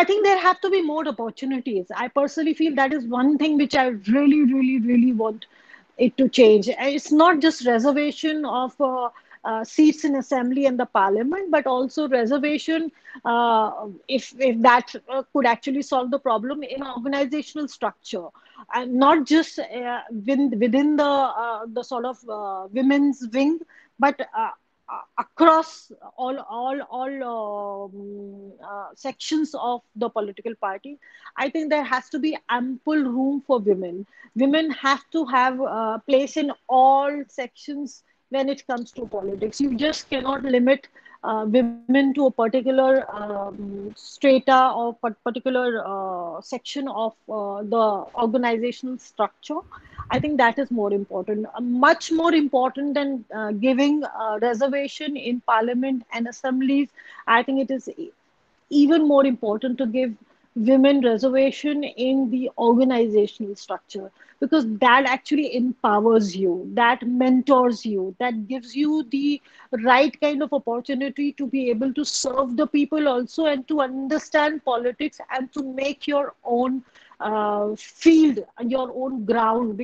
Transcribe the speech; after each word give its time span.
I 0.00 0.04
think 0.04 0.24
there 0.24 0.38
have 0.38 0.60
to 0.62 0.70
be 0.70 0.82
more 0.82 1.06
opportunities. 1.08 1.90
I 1.94 2.08
personally 2.08 2.54
feel 2.54 2.74
that 2.76 2.92
is 2.92 3.04
one 3.06 3.36
thing 3.38 3.56
which 3.58 3.74
I 3.74 3.86
really, 3.88 4.42
really, 4.44 4.78
really 4.80 5.12
want 5.12 5.46
it 5.98 6.16
to 6.18 6.28
change. 6.28 6.68
It's 6.68 7.12
not 7.12 7.40
just 7.40 7.66
reservation 7.66 8.44
of 8.44 8.80
uh, 8.80 9.10
uh, 9.44 9.64
seats 9.64 10.04
in 10.04 10.16
assembly 10.16 10.66
and 10.66 10.78
the 10.78 10.86
parliament, 10.86 11.50
but 11.50 11.66
also 11.66 12.08
reservation 12.08 12.90
uh, 13.24 13.88
if 14.08 14.34
if 14.38 14.60
that 14.62 14.94
uh, 15.08 15.22
could 15.32 15.46
actually 15.46 15.82
solve 15.82 16.10
the 16.10 16.18
problem 16.18 16.62
in 16.62 16.82
organizational 16.82 17.68
structure, 17.68 18.26
and 18.74 18.94
not 18.94 19.26
just 19.26 19.58
uh, 19.58 20.00
within 20.10 20.58
within 20.58 20.96
the 20.96 21.10
uh, 21.44 21.66
the 21.66 21.82
sort 21.82 22.04
of 22.04 22.18
women's 22.72 23.26
wing, 23.32 23.58
but 23.98 24.20
across 25.40 25.92
all 26.16 26.38
all 26.58 26.80
all 26.98 27.14
um, 27.32 28.52
uh, 28.72 28.88
sections 28.94 29.54
of 29.54 29.80
the 29.96 30.08
political 30.08 30.54
party 30.66 30.98
i 31.36 31.48
think 31.48 31.70
there 31.70 31.84
has 31.84 32.08
to 32.08 32.18
be 32.18 32.36
ample 32.58 33.04
room 33.16 33.42
for 33.46 33.58
women 33.58 34.06
women 34.34 34.70
have 34.70 35.04
to 35.10 35.24
have 35.26 35.60
a 35.60 36.02
place 36.06 36.36
in 36.36 36.52
all 36.68 37.22
sections 37.28 38.02
when 38.30 38.48
it 38.48 38.66
comes 38.66 38.92
to 38.92 39.06
politics 39.16 39.60
you 39.60 39.76
just 39.76 40.10
cannot 40.10 40.42
limit 40.44 40.88
uh, 41.24 41.44
women 41.46 42.14
to 42.14 42.26
a 42.26 42.30
particular 42.30 43.04
um, 43.14 43.92
strata 43.96 44.72
or 44.74 44.94
particular 45.24 45.82
uh, 45.86 46.40
section 46.40 46.88
of 46.88 47.14
uh, 47.28 47.62
the 47.62 48.04
organizational 48.14 48.98
structure. 48.98 49.60
I 50.10 50.18
think 50.20 50.38
that 50.38 50.58
is 50.58 50.70
more 50.70 50.92
important, 50.92 51.46
uh, 51.54 51.60
much 51.60 52.10
more 52.12 52.34
important 52.34 52.94
than 52.94 53.24
uh, 53.34 53.52
giving 53.52 54.02
reservation 54.40 55.16
in 55.16 55.40
parliament 55.40 56.04
and 56.12 56.26
assemblies. 56.28 56.88
I 57.26 57.42
think 57.42 57.60
it 57.60 57.70
is 57.70 57.88
even 58.70 59.06
more 59.06 59.24
important 59.26 59.78
to 59.78 59.86
give 59.86 60.14
women 60.56 61.00
reservation 61.00 61.84
in 61.84 62.30
the 62.30 62.50
organizational 62.58 63.54
structure 63.54 64.10
because 64.40 64.64
that 64.78 65.04
actually 65.06 65.54
empowers 65.54 66.34
you 66.36 66.68
that 66.74 67.06
mentors 67.06 67.84
you 67.86 68.14
that 68.18 68.46
gives 68.48 68.74
you 68.74 69.04
the 69.10 69.40
right 69.84 70.18
kind 70.20 70.42
of 70.42 70.52
opportunity 70.52 71.32
to 71.32 71.46
be 71.46 71.70
able 71.70 71.92
to 71.94 72.04
serve 72.04 72.56
the 72.56 72.66
people 72.66 73.08
also 73.08 73.46
and 73.46 73.66
to 73.68 73.80
understand 73.80 74.64
politics 74.64 75.20
and 75.30 75.52
to 75.52 75.62
make 75.62 76.06
your 76.06 76.34
own 76.44 76.82
uh, 77.20 77.74
field 77.76 78.38
and 78.58 78.70
your 78.70 78.90
own 78.94 79.24
ground 79.24 79.78